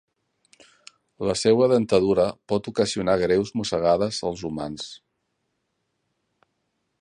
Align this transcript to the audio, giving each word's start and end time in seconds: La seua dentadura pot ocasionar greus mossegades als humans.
La 1.27 1.35
seua 1.41 1.67
dentadura 1.71 2.25
pot 2.53 2.69
ocasionar 2.71 3.15
greus 3.25 3.53
mossegades 3.61 4.23
als 4.31 4.43
humans. 4.51 4.89